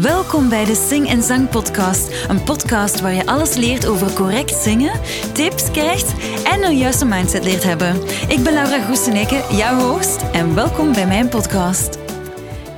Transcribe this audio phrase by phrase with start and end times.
[0.00, 2.28] Welkom bij de Sing en Zang Podcast.
[2.28, 5.00] Een podcast waar je alles leert over correct zingen,
[5.32, 6.12] tips krijgt
[6.44, 7.96] en een juiste mindset leert hebben.
[8.28, 11.98] Ik ben Laura Goeseneke, jouw host, en welkom bij mijn podcast.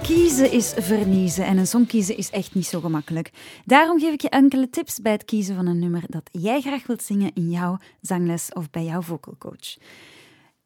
[0.02, 3.30] Kiezen is verliezen en een song kiezen is echt niet zo gemakkelijk.
[3.64, 6.86] Daarom geef ik je enkele tips bij het kiezen van een nummer dat jij graag
[6.86, 9.76] wilt zingen in jouw zangles of bij jouw vocal coach.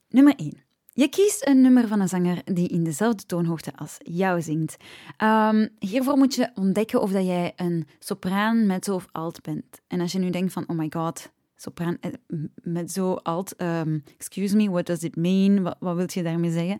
[0.08, 0.65] Nummer 1.
[0.96, 4.76] Je kiest een nummer van een zanger die in dezelfde toonhoogte als jou zingt.
[5.22, 9.80] Um, hiervoor moet je ontdekken of dat jij een sopraan, mezzo of alt bent.
[9.86, 12.10] En als je nu denkt van, oh my god, sopraan, eh,
[12.62, 15.62] mezzo, alt, um, excuse me, what does it mean?
[15.62, 16.78] Wat, wil je daarmee zeggen?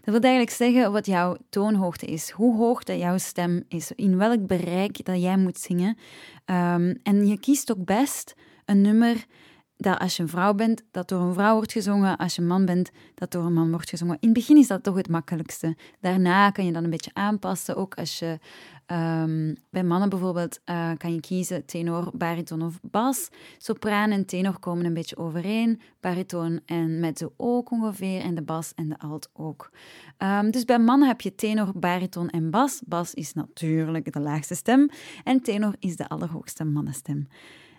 [0.00, 4.16] Dat wil eigenlijk zeggen wat jouw toonhoogte is, hoe hoog dat jouw stem is, in
[4.16, 5.96] welk bereik dat jij moet zingen.
[6.44, 9.26] Um, en je kiest ook best een nummer
[9.76, 12.16] dat als je een vrouw bent, dat door een vrouw wordt gezongen.
[12.16, 14.16] Als je een man bent, dat door een man wordt gezongen.
[14.20, 15.76] In het begin is dat toch het makkelijkste.
[16.00, 17.76] Daarna kan je dan een beetje aanpassen.
[17.76, 18.38] Ook als je
[18.86, 23.28] um, bij mannen bijvoorbeeld uh, kan je kiezen tenor, bariton of bas.
[23.58, 25.80] Sopraan en tenor komen een beetje overeen.
[26.00, 28.20] Bariton en mezzo ook ongeveer.
[28.20, 29.70] En de bas en de alt ook.
[30.18, 32.82] Um, dus bij mannen heb je tenor, bariton en bas.
[32.86, 34.88] Bas is natuurlijk de laagste stem.
[35.24, 37.28] En tenor is de allerhoogste mannenstem.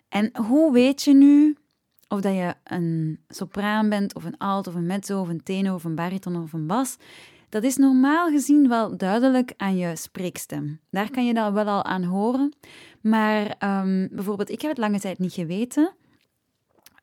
[0.09, 1.57] En hoe weet je nu
[2.07, 5.73] of dat je een sopraan bent, of een alt, of een mezzo, of een tenor,
[5.73, 6.97] of een bariton, of een bas,
[7.49, 10.79] dat is normaal gezien wel duidelijk aan je spreekstem.
[10.89, 12.53] Daar kan je dat wel al aan horen.
[13.01, 15.93] Maar um, bijvoorbeeld, ik heb het lange tijd niet geweten.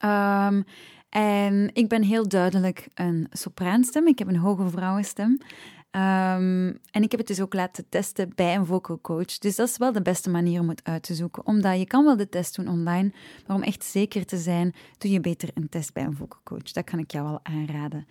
[0.05, 0.65] Um,
[1.09, 4.07] en ik ben heel duidelijk een sopraanstem.
[4.07, 5.39] Ik heb een hoge vrouwenstem.
[5.97, 9.39] Um, en ik heb het dus ook laten testen bij een vocal coach.
[9.39, 11.47] Dus dat is wel de beste manier om het uit te zoeken.
[11.47, 13.13] Omdat je kan wel de test doen online,
[13.47, 16.73] maar om echt zeker te zijn, doe je beter een test bij een vocal coach.
[16.73, 18.07] Dat kan ik jou wel aanraden.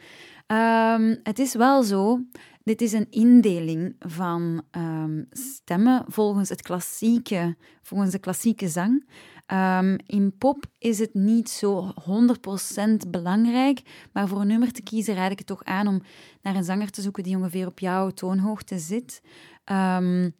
[0.47, 2.19] Um, het is wel zo,
[2.63, 9.09] dit is een indeling van um, stemmen volgens, het klassieke, volgens de klassieke zang.
[9.47, 11.93] Um, in pop is het niet zo
[13.05, 13.81] 100% belangrijk,
[14.13, 16.01] maar voor een nummer te kiezen raad ik het toch aan om
[16.41, 19.21] naar een zanger te zoeken die ongeveer op jouw toonhoogte zit.
[19.71, 20.33] Um,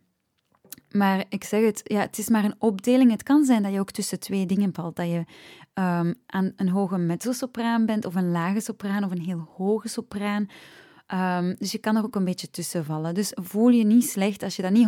[0.91, 3.11] maar ik zeg het, ja, het is maar een opdeling.
[3.11, 4.95] Het kan zijn dat je ook tussen twee dingen valt.
[4.95, 5.23] Dat je
[6.25, 10.47] aan een hoge mezzosopraan bent, of een lage sopraan, of een heel hoge sopraan.
[11.13, 13.13] Um, dus je kan er ook een beetje tussen vallen.
[13.13, 14.87] Dus voel je niet slecht als je dat niet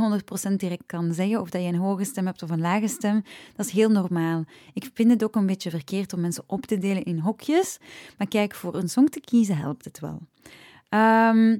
[0.49, 3.23] 100% direct kan zeggen, of dat je een hoge stem hebt of een lage stem.
[3.55, 4.43] Dat is heel normaal.
[4.73, 7.77] Ik vind het ook een beetje verkeerd om mensen op te delen in hokjes.
[8.17, 10.19] Maar kijk, voor een song te kiezen helpt het wel.
[10.89, 11.59] Um,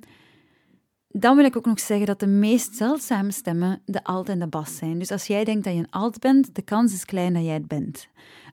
[1.07, 4.47] dan wil ik ook nog zeggen dat de meest zeldzame stemmen de alt en de
[4.47, 4.99] bas zijn.
[4.99, 7.53] Dus als jij denkt dat je een alt bent, de kans is klein dat jij
[7.53, 8.07] het bent.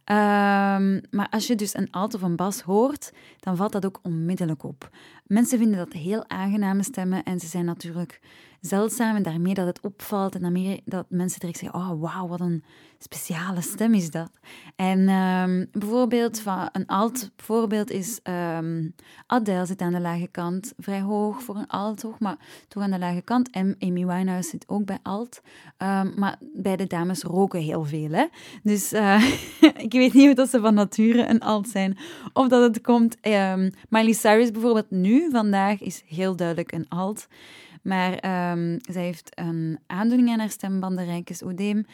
[0.05, 4.01] Um, maar als je dus een alt of een bas hoort, dan valt dat ook
[4.03, 4.91] onmiddellijk op.
[5.27, 8.21] Mensen vinden dat heel aangename stemmen en ze zijn natuurlijk
[8.63, 12.41] zeldzaam en daarmee dat het opvalt en daarmee dat mensen direct zeggen, oh wauw, wat
[12.41, 12.65] een
[12.99, 14.31] speciale stem is dat.
[14.77, 18.21] En um, bijvoorbeeld, van een alt voorbeeld is
[18.59, 18.95] um,
[19.27, 22.37] Adele zit aan de lage kant, vrij hoog voor een alt, toch, maar
[22.69, 23.51] toch aan de lage kant.
[23.51, 25.41] En Amy Winehouse zit ook bij alt,
[25.79, 28.27] um, maar beide dames roken heel veel, hè.
[28.63, 29.25] Dus uh,
[29.87, 31.99] ik weet niet of ze van nature een alt zijn,
[32.33, 33.17] of dat het komt.
[33.89, 37.27] Miley Cyrus bijvoorbeeld nu, vandaag, is heel duidelijk een alt.
[37.83, 38.13] Maar
[38.53, 41.85] um, zij heeft een aandoening aan haar stembanden, rijkes oedeem.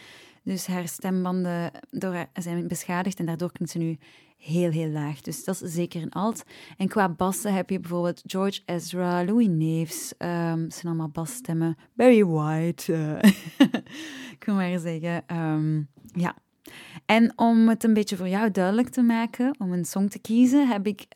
[0.42, 3.98] Dus haar stembanden door zijn beschadigd en daardoor klinkt ze nu
[4.38, 5.20] heel, heel laag.
[5.20, 6.42] Dus dat is zeker een alt.
[6.76, 10.12] En qua bassen heb je bijvoorbeeld George Ezra, Louis Neefs.
[10.18, 11.76] Um, zijn allemaal basstemmen.
[11.94, 12.92] Barry White.
[12.92, 13.32] Uh,
[14.36, 15.24] ik wil maar zeggen.
[15.36, 16.36] Um, ja.
[17.06, 20.68] En om het een beetje voor jou duidelijk te maken, om een song te kiezen,
[20.68, 21.06] heb ik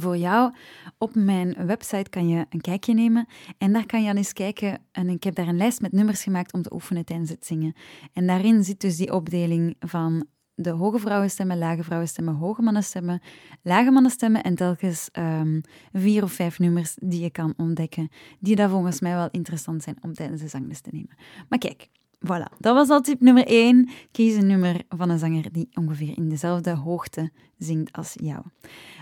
[0.00, 0.54] voor jou.
[0.98, 3.26] Op mijn website kan je een kijkje nemen
[3.58, 4.78] en daar kan je dan eens kijken.
[4.92, 7.74] En ik heb daar een lijst met nummers gemaakt om te oefenen tijdens het zingen.
[8.12, 13.20] En daarin zit dus die opdeling van de hoge vrouwenstemmen, lage vrouwenstemmen, hoge mannenstemmen,
[13.62, 15.60] lage mannenstemmen en telkens um,
[15.92, 18.08] vier of vijf nummers die je kan ontdekken,
[18.40, 21.16] die daar volgens mij wel interessant zijn om tijdens de zangles te nemen.
[21.48, 23.88] Maar kijk, Voilà, dat was al tip nummer 1.
[24.12, 28.42] Kies een nummer van een zanger die ongeveer in dezelfde hoogte zingt als jou.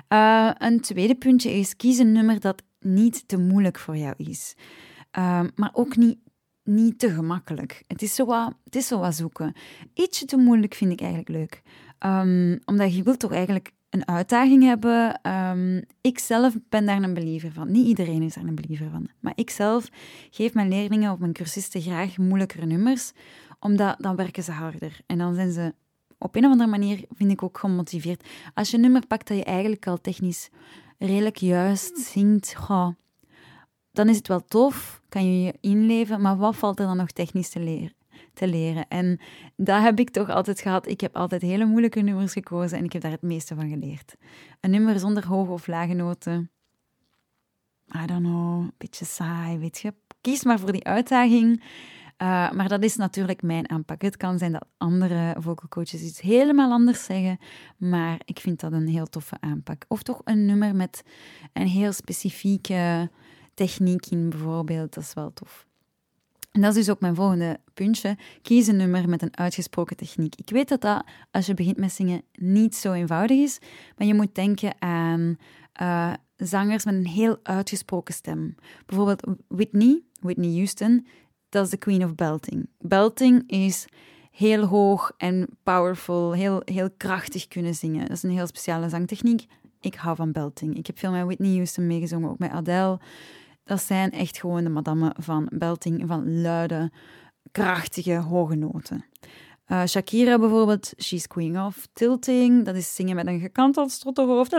[0.08, 4.54] Uh, een tweede puntje is, kies een nummer dat niet te moeilijk voor jou is.
[5.18, 6.18] Uh, maar ook niet,
[6.62, 7.82] niet te gemakkelijk.
[7.86, 9.52] Het is, zo wat, het is zo zoeken.
[9.94, 11.62] Ietsje te moeilijk vind ik eigenlijk leuk.
[12.06, 15.20] Um, omdat je wilt toch eigenlijk een uitdaging hebben.
[15.22, 17.70] Um, ik zelf ben daar een believer van.
[17.70, 19.08] Niet iedereen is daar een believer van.
[19.20, 19.88] Maar ik zelf
[20.30, 23.12] geef mijn leerlingen of mijn cursisten graag moeilijkere nummers,
[23.60, 25.00] omdat dan werken ze harder.
[25.06, 25.74] En dan zijn ze
[26.18, 28.28] op een of andere manier, vind ik ook gemotiveerd.
[28.54, 30.50] Als je een nummer pakt dat je eigenlijk al technisch
[30.98, 32.56] redelijk juist zingt,
[33.92, 37.10] dan is het wel tof, kan je je inleven, maar wat valt er dan nog
[37.10, 37.92] technisch te leren?
[38.34, 38.88] Te leren.
[38.88, 39.20] En
[39.56, 40.88] dat heb ik toch altijd gehad.
[40.88, 44.14] Ik heb altijd hele moeilijke nummers gekozen en ik heb daar het meeste van geleerd.
[44.60, 46.50] Een nummer zonder hoge of lage noten.
[48.02, 49.94] I don't know, een beetje saai, weet je.
[50.20, 51.62] Kies maar voor die uitdaging.
[52.18, 54.02] Uh, maar dat is natuurlijk mijn aanpak.
[54.02, 57.38] Het kan zijn dat andere vocal coaches iets helemaal anders zeggen,
[57.76, 59.84] maar ik vind dat een heel toffe aanpak.
[59.88, 61.02] Of toch een nummer met
[61.52, 63.10] een heel specifieke
[63.54, 64.94] techniek in, bijvoorbeeld.
[64.94, 65.66] Dat is wel tof.
[66.54, 68.16] En dat is dus ook mijn volgende puntje.
[68.42, 70.34] Kies een nummer met een uitgesproken techniek.
[70.36, 73.58] Ik weet dat dat, als je begint met zingen, niet zo eenvoudig is.
[73.96, 75.36] Maar je moet denken aan
[75.82, 78.54] uh, zangers met een heel uitgesproken stem.
[78.86, 81.06] Bijvoorbeeld Whitney, Whitney Houston,
[81.48, 82.68] dat is de queen of belting.
[82.78, 83.86] Belting is
[84.30, 88.00] heel hoog en powerful, heel, heel krachtig kunnen zingen.
[88.00, 89.46] Dat is een heel speciale zangtechniek.
[89.80, 90.76] Ik hou van belting.
[90.76, 92.98] Ik heb veel met Whitney Houston meegezongen, ook met Adele.
[93.64, 96.92] Dat zijn echt gewoon de madammen van belting, van luide,
[97.52, 99.04] krachtige, hoge noten.
[99.68, 102.64] Uh, Shakira bijvoorbeeld, She's Queen of Tilting.
[102.64, 104.50] Dat is zingen met een gekanteld strottenhoofd.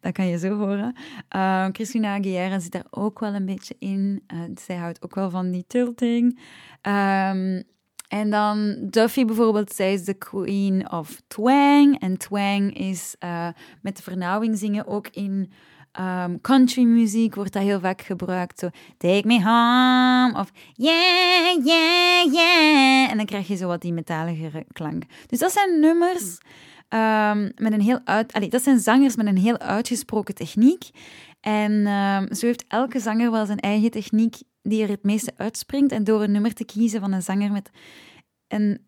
[0.00, 0.96] Dat kan je zo horen.
[1.36, 4.22] Uh, Christina Aguilera zit daar ook wel een beetje in.
[4.34, 6.38] Uh, zij houdt ook wel van die tilting.
[6.82, 7.62] Um,
[8.08, 12.00] en dan Duffy bijvoorbeeld, zij is de queen of twang.
[12.00, 13.16] En twang is
[13.82, 15.52] met de vernauwing zingen ook in
[16.00, 18.58] um, country muziek wordt dat heel vaak gebruikt.
[18.58, 23.10] Zo, take me home, of yeah, yeah, yeah.
[23.10, 25.02] En dan krijg je zo wat die metaligere klank.
[25.26, 26.38] Dus dat zijn nummers
[26.88, 28.50] um, met een heel uit...
[28.50, 30.90] Dat zijn zangers met een heel uitgesproken techniek.
[31.40, 35.92] En um, zo heeft elke zanger wel zijn eigen techniek die er het meeste uitspringt.
[35.92, 37.70] En door een nummer te kiezen van een zanger met
[38.48, 38.80] een,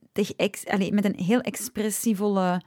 [0.90, 2.60] met een heel expressievolle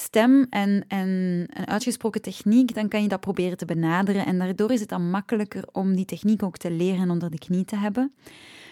[0.00, 1.08] stem en, en
[1.48, 4.26] een uitgesproken techniek, dan kan je dat proberen te benaderen.
[4.26, 7.38] En daardoor is het dan makkelijker om die techniek ook te leren en onder de
[7.38, 8.14] knie te hebben.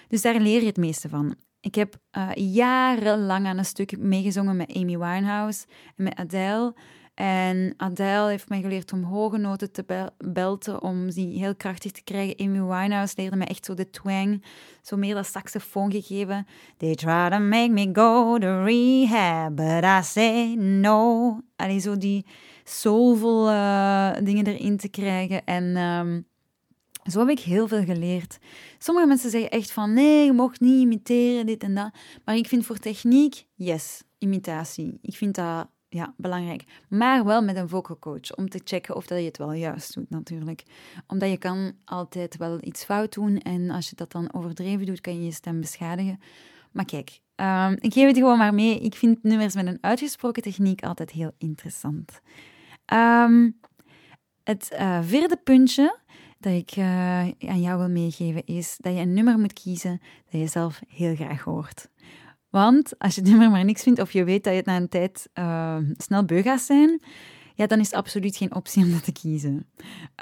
[0.09, 1.35] Dus daar leer je het meeste van.
[1.61, 5.67] Ik heb uh, jarenlang aan een stuk meegezongen met Amy Winehouse
[5.97, 6.75] en met Adele.
[7.19, 12.03] En Adele heeft mij geleerd om hoge noten te belten, om die heel krachtig te
[12.03, 12.47] krijgen.
[12.47, 14.45] Amy Winehouse leerde mij echt zo de twang,
[14.83, 16.47] zo meer dat saxofoon gegeven.
[16.77, 21.41] They try to make me go to rehab, but I say no.
[21.57, 22.27] Allee, zo die
[22.65, 25.45] soulful uh, dingen erin te krijgen.
[25.45, 26.27] En um,
[27.11, 28.39] zo heb ik heel veel geleerd.
[28.79, 31.91] Sommige mensen zeggen echt van, nee, je mocht niet imiteren, dit en dat.
[32.25, 34.99] Maar ik vind voor techniek, yes, imitatie.
[35.03, 36.65] Ik vind dat ja, belangrijk.
[36.89, 39.95] Maar wel met een vocal coach, om te checken of dat je het wel juist
[39.95, 40.63] doet natuurlijk.
[41.07, 45.01] Omdat je kan altijd wel iets fout doen en als je dat dan overdreven doet,
[45.01, 46.21] kan je je stem beschadigen.
[46.73, 48.81] Maar kijk, um, ik geef het gewoon maar mee.
[48.81, 52.21] Ik vind nummers met een uitgesproken techniek altijd heel interessant.
[52.93, 53.61] Um,
[54.45, 55.99] het uh, vierde puntje
[56.39, 56.85] dat ik uh,
[57.29, 60.01] aan jou wil meegeven is dat je een nummer moet kiezen
[60.31, 61.89] dat je zelf heel graag hoort.
[62.51, 64.77] Want als je het nummer maar niks vindt of je weet dat je het na
[64.77, 67.03] een tijd uh, snel beu gaat zijn,
[67.55, 69.71] ja, dan is het absoluut geen optie om dat te kiezen.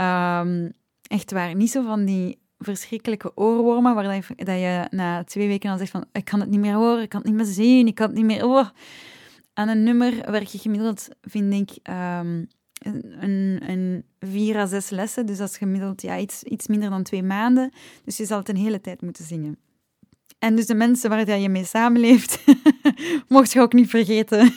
[0.00, 5.70] Um, echt waar, niet zo van die verschrikkelijke oorwormen waar dat je, na twee weken
[5.70, 7.86] al zegt van ik kan het niet meer horen, ik kan het niet meer zien,
[7.86, 8.44] ik kan het niet meer...
[8.44, 8.68] Oh.
[9.52, 15.26] Aan een nummer werk je gemiddeld, vind ik, um, een, een vier à zes lessen.
[15.26, 17.72] Dus dat is gemiddeld ja, iets, iets minder dan twee maanden.
[18.04, 19.58] Dus je zal het een hele tijd moeten zingen.
[20.38, 22.44] En dus de mensen waar je mee samenleeft,
[23.28, 24.52] mocht je ook niet vergeten.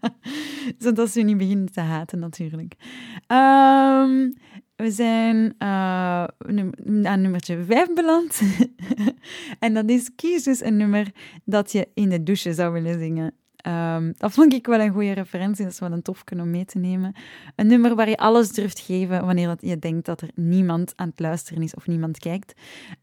[0.78, 2.74] Zodat ze niet beginnen te haten, natuurlijk.
[3.26, 4.34] Um,
[4.76, 6.24] we zijn uh,
[7.02, 8.40] aan nummertje 5 beland.
[9.58, 11.12] en dat is kies dus een nummer
[11.44, 13.34] dat je in de douche zou willen zingen.
[13.66, 15.64] Um, dat vond ik wel een goede referentie.
[15.64, 17.14] Dat is wel een tof om mee te nemen.
[17.56, 21.20] Een nummer waar je alles durft geven wanneer je denkt dat er niemand aan het
[21.20, 22.52] luisteren is of niemand kijkt.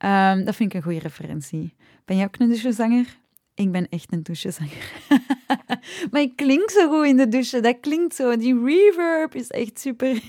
[0.05, 1.73] Um, dat vind ik een goede referentie.
[2.05, 3.17] Ben jij ook een douchezanger?
[3.53, 4.91] Ik ben echt een douchezanger.
[6.11, 7.59] maar ik klink zo goed in de douche.
[7.59, 8.37] Dat klinkt zo.
[8.37, 10.21] Die reverb is echt super,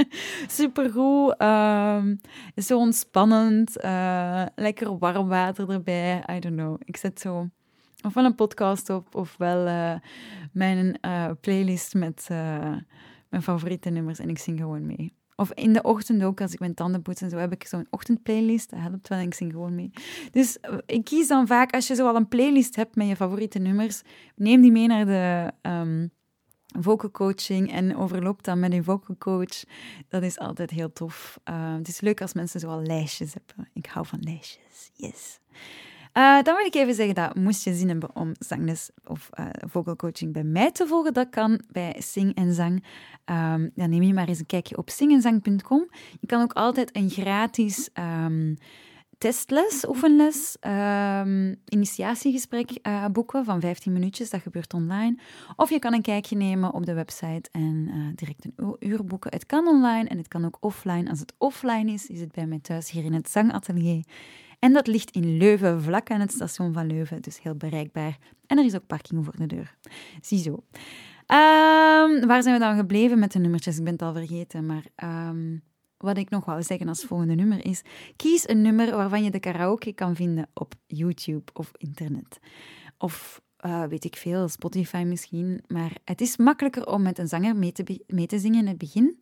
[0.58, 1.34] super goed.
[1.42, 2.20] Um,
[2.56, 3.84] zo ontspannend.
[3.84, 6.24] Uh, lekker warm water erbij.
[6.30, 6.80] I don't know.
[6.84, 7.48] Ik zet zo
[8.02, 9.94] ofwel een podcast op, ofwel uh,
[10.52, 12.76] mijn uh, playlist met uh,
[13.28, 15.14] mijn favoriete nummers en ik zing gewoon mee.
[15.36, 17.86] Of in de ochtend ook, als ik mijn tanden poets en zo, heb ik zo'n
[17.90, 18.70] ochtendplaylist.
[18.70, 19.90] Dat helpt wel en ik zing gewoon mee.
[20.30, 23.58] Dus ik kies dan vaak, als je zo al een playlist hebt met je favoriete
[23.58, 24.02] nummers,
[24.36, 26.10] neem die mee naar de um,
[26.80, 29.64] vocal coaching en overloop dan met een vocal coach.
[30.08, 31.40] Dat is altijd heel tof.
[31.78, 33.70] Het is leuk als mensen zo al lijstjes hebben.
[33.72, 35.40] Ik hou van lijstjes, yes.
[36.12, 39.46] Uh, dan wil ik even zeggen dat moest je zin hebben om zangles of uh,
[39.60, 42.84] vocalcoaching bij mij te volgen, dat kan bij Sing en Zang.
[43.24, 45.88] Um, dan neem je maar eens een kijkje op singenzang.com.
[46.20, 48.56] Je kan ook altijd een gratis um,
[49.18, 54.30] testles, oefenles, um, initiatiegesprek uh, boeken van 15 minuutjes.
[54.30, 55.18] Dat gebeurt online.
[55.56, 59.30] Of je kan een kijkje nemen op de website en direct een uur boeken.
[59.30, 61.10] Het kan online en het kan ook offline.
[61.10, 64.04] Als het offline is, is het bij mij thuis hier in het zangatelier.
[64.62, 68.18] En dat ligt in Leuven, vlak aan het station van Leuven, dus heel bereikbaar.
[68.46, 69.76] En er is ook parking voor de deur.
[70.20, 70.52] Ziezo.
[70.52, 73.78] Um, waar zijn we dan gebleven met de nummertjes?
[73.78, 75.62] Ik ben het al vergeten, maar um,
[75.96, 77.82] wat ik nog wou zeggen als volgende nummer is:
[78.16, 82.38] kies een nummer waarvan je de karaoke kan vinden op YouTube of internet.
[82.98, 85.62] Of uh, weet ik veel, Spotify misschien.
[85.66, 88.78] Maar het is makkelijker om met een zanger mee te, mee te zingen in het
[88.78, 89.18] begin.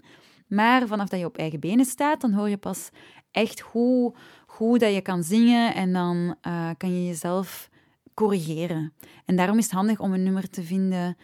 [0.51, 2.91] Maar vanaf dat je op eigen benen staat, dan hoor je pas
[3.31, 4.15] echt hoe,
[4.47, 7.69] hoe dat je kan zingen en dan uh, kan je jezelf
[8.15, 8.93] corrigeren.
[9.25, 11.17] En daarom is het handig om een nummer te vinden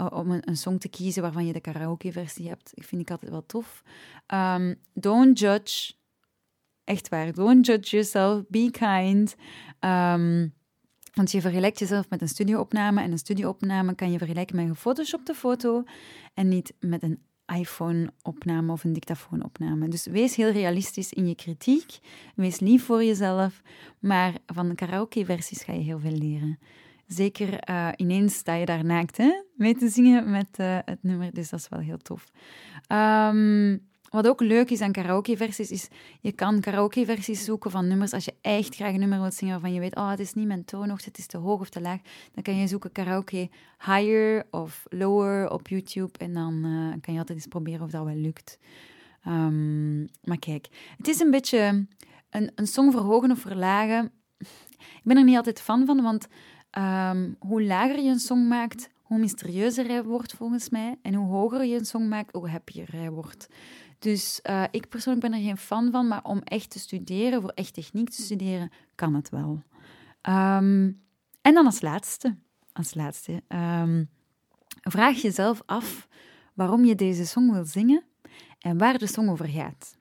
[0.00, 2.70] uh, om een, een, song te kiezen waarvan je de karaoke-versie hebt.
[2.74, 3.82] Ik vind ik altijd wel tof.
[4.34, 5.92] Um, don't judge.
[6.84, 7.32] Echt waar.
[7.32, 8.42] Don't judge yourself.
[8.48, 9.34] Be kind.
[9.80, 10.54] Um,
[11.14, 13.02] want je vergelijkt jezelf met een studioopname.
[13.02, 15.84] En een studioopname kan je vergelijken met een gefotoshopte foto.
[16.34, 19.88] En niet met een iPhone-opname of een dictafoon-opname.
[19.88, 21.98] Dus wees heel realistisch in je kritiek.
[22.34, 23.62] Wees lief voor jezelf.
[23.98, 26.58] Maar van de karaoke-versies ga je heel veel leren.
[27.06, 31.32] Zeker uh, ineens sta je daar naakt hè, mee te zingen met uh, het nummer,
[31.32, 32.30] dus dat is wel heel tof.
[32.88, 35.88] Um, wat ook leuk is aan karaoke-versies, is
[36.20, 38.12] je kan karaoke-versies zoeken van nummers.
[38.12, 40.46] Als je echt graag een nummer wilt zingen waarvan je weet, oh, het is niet
[40.46, 42.00] mijn toon of het is te hoog of te laag,
[42.32, 47.18] dan kan je zoeken karaoke higher of lower op YouTube en dan uh, kan je
[47.18, 48.58] altijd eens proberen of dat wel lukt.
[49.26, 51.86] Um, maar kijk, het is een beetje
[52.30, 54.12] een, een song verhogen of verlagen.
[54.78, 56.26] Ik ben er niet altijd fan van, want
[56.78, 60.98] um, hoe lager je een song maakt, hoe mysterieuzer hij wordt volgens mij.
[61.02, 63.48] En hoe hoger je een song maakt, hoe happier hij wordt.
[64.04, 67.50] Dus uh, ik persoonlijk ben er geen fan van, maar om echt te studeren, voor
[67.54, 69.62] echt techniek te studeren, kan het wel.
[70.22, 71.02] Um,
[71.40, 72.36] en dan als laatste,
[72.72, 74.08] als laatste um,
[74.80, 76.08] vraag jezelf af
[76.54, 78.04] waarom je deze song wil zingen
[78.58, 79.96] en waar de song over gaat.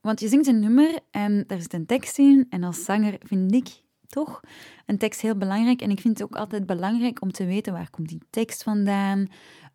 [0.00, 2.46] Want je zingt een nummer en daar zit een tekst in.
[2.50, 3.68] En als zanger vind ik
[4.06, 4.40] toch
[4.86, 5.82] een tekst heel belangrijk.
[5.82, 9.28] En ik vind het ook altijd belangrijk om te weten waar komt die tekst vandaan.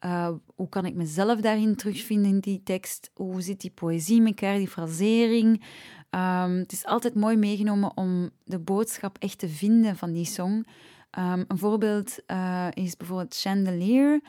[0.05, 3.09] Uh, hoe kan ik mezelf daarin terugvinden in die tekst?
[3.13, 5.63] Hoe zit die poëzie met elkaar, die frasering?
[6.09, 10.65] Um, het is altijd mooi meegenomen om de boodschap echt te vinden van die song.
[11.19, 14.21] Um, een voorbeeld uh, is bijvoorbeeld Chandelier.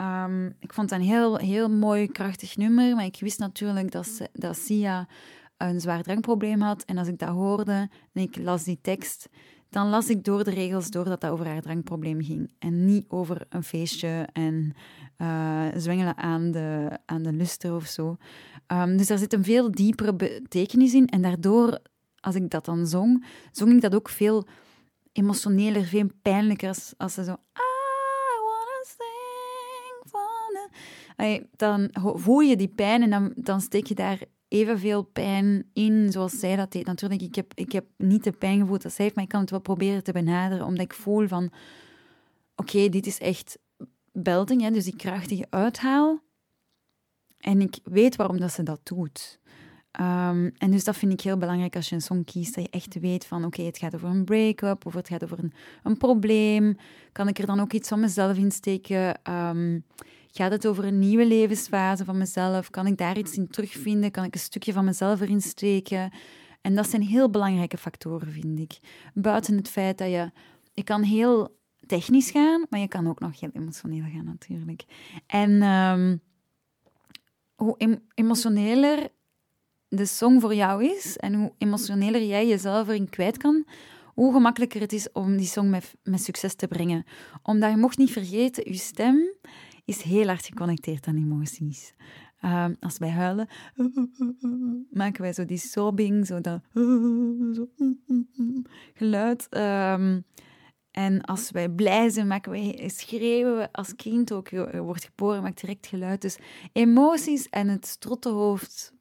[0.00, 4.28] Um, ik vond het een heel, heel mooi, krachtig nummer, maar ik wist natuurlijk dat,
[4.32, 5.08] dat Sia
[5.56, 6.84] een zwaar drankprobleem had.
[6.84, 9.28] En als ik dat hoorde en ik las die tekst,
[9.70, 12.52] dan las ik door de regels door dat dat over haar drankprobleem ging.
[12.58, 14.74] En niet over een feestje en
[15.18, 18.16] uh, zwengelen aan de, aan de luster of zo.
[18.66, 21.06] Um, dus daar zit een veel diepere betekenis in.
[21.06, 21.78] En daardoor,
[22.20, 24.46] als ik dat dan zong, zong ik dat ook veel
[25.12, 26.68] emotioneler, veel pijnlijker.
[26.68, 27.36] Als, als ze zo...
[31.56, 34.18] Dan voel je die pijn en dan, dan steek je daar
[34.50, 36.86] evenveel pijn in zoals zij dat deed.
[36.86, 39.40] Natuurlijk, ik heb, ik heb niet de pijn gevoeld dat zij heeft, maar ik kan
[39.40, 41.50] het wel proberen te benaderen, omdat ik voel van,
[42.56, 43.58] oké, dit is echt
[44.12, 46.20] belting, hè, dus die krachtige uithaal.
[47.38, 49.38] En ik weet waarom dat ze dat doet.
[50.00, 52.70] Um, en dus dat vind ik heel belangrijk als je een song kiest, dat je
[52.70, 55.52] echt weet van oké, het gaat over een break-up of het gaat over een,
[55.82, 56.76] een probleem.
[57.12, 59.32] Kan ik er dan ook iets van mezelf in steken?
[59.32, 59.84] Um,
[60.32, 62.70] Gaat het over een nieuwe levensfase van mezelf?
[62.70, 64.10] Kan ik daar iets in terugvinden?
[64.10, 66.12] Kan ik een stukje van mezelf erin steken?
[66.60, 68.78] En dat zijn heel belangrijke factoren, vind ik.
[69.14, 70.30] Buiten het feit dat je...
[70.72, 74.84] Je kan heel technisch gaan, maar je kan ook nog heel emotioneel gaan, natuurlijk.
[75.26, 76.20] En um,
[77.54, 79.08] hoe emotioneler
[79.88, 83.64] de song voor jou is en hoe emotioneler jij jezelf erin kwijt kan,
[84.14, 87.04] hoe gemakkelijker het is om die song met, met succes te brengen.
[87.42, 89.32] Omdat je mocht niet vergeten, je stem
[89.90, 91.94] is heel hard geconnecteerd aan emoties.
[92.44, 93.48] Um, als wij huilen,
[94.90, 96.60] maken wij zo die sobbing, zo dat
[98.94, 99.48] geluid.
[99.50, 100.24] Um,
[100.90, 104.50] en als wij blij zijn, maken wij, schreeuwen we als kind ook.
[104.72, 106.22] Wordt geboren, maakt direct geluid.
[106.22, 106.38] Dus
[106.72, 108.92] emoties en het strottenhoofd,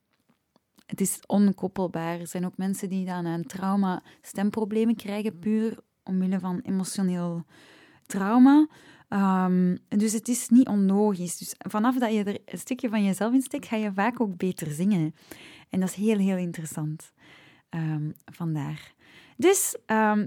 [0.86, 2.19] het is onkoppelbaar.
[2.19, 7.46] Er zijn ook mensen die dan aan trauma stemproblemen krijgen, puur omwille van emotioneel
[8.05, 8.67] trauma.
[9.10, 11.38] Um, dus het is niet onlogisch.
[11.38, 14.38] Dus vanaf dat je er een stukje van jezelf in steekt, ga je vaak ook
[14.38, 15.16] beter zingen.
[15.70, 17.12] En dat is heel, heel interessant.
[17.70, 18.94] Um, vandaar.
[19.38, 19.75] Dus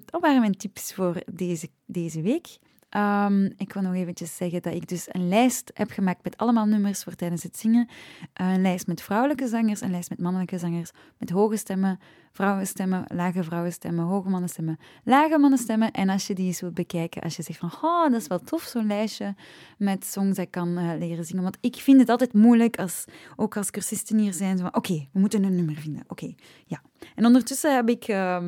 [0.05, 2.59] dat waren mijn tips voor deze, deze week.
[2.97, 6.67] Um, ik wil nog eventjes zeggen dat ik dus een lijst heb gemaakt met allemaal
[6.67, 7.89] nummers voor tijdens het zingen.
[8.33, 11.99] Een lijst met vrouwelijke zangers, een lijst met mannelijke zangers, met hoge stemmen,
[12.33, 15.91] vrouwenstemmen, lage vrouwenstemmen, hoge mannenstemmen, lage mannenstemmen.
[15.91, 18.41] En als je die eens wilt bekijken, als je zegt van, oh, dat is wel
[18.41, 19.35] tof, zo'n lijstje
[19.79, 21.43] met songs dat ik kan uh, leren zingen.
[21.43, 23.05] Want ik vind het altijd moeilijk, als,
[23.37, 26.05] ook als cursisten hier zijn, van, oké, we moeten een nummer vinden.
[26.09, 26.35] Oké,
[26.67, 26.83] ja.
[27.15, 28.09] En ondertussen heb ik...
[28.09, 28.43] Uh,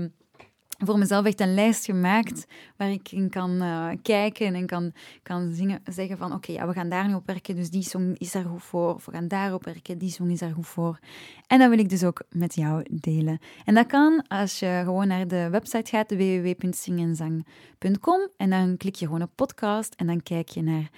[0.78, 5.52] voor mezelf echt een lijst gemaakt waar ik in kan uh, kijken en kan, kan
[5.52, 8.32] zingen, zeggen van oké, ja, we gaan daar nu op werken, dus die song is
[8.32, 8.94] daar goed voor.
[8.94, 10.98] Of we gaan daarop werken, die song is daar goed voor.
[11.46, 13.38] En dat wil ik dus ook met jou delen.
[13.64, 19.06] En dat kan als je gewoon naar de website gaat, www.zingenzang.com en dan klik je
[19.06, 20.90] gewoon op podcast en dan kijk je naar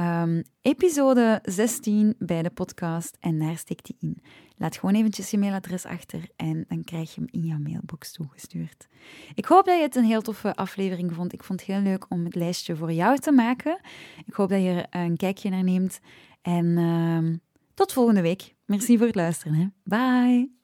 [0.00, 4.22] um, episode 16 bij de podcast en daar steekt die in.
[4.56, 8.86] Laat gewoon eventjes je mailadres achter en dan krijg je hem in jouw mailbox toegestuurd.
[9.34, 11.32] Ik hoop dat je het een heel toffe aflevering vond.
[11.32, 13.80] Ik vond het heel leuk om het lijstje voor jou te maken.
[14.26, 16.00] Ik hoop dat je er een kijkje naar neemt.
[16.42, 17.34] En uh,
[17.74, 18.54] tot volgende week.
[18.64, 19.74] Merci voor het luisteren.
[19.84, 20.54] Bye!